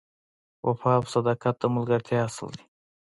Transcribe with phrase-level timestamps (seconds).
[0.67, 2.63] وفا او صداقت د ملګرتیا اصل دی.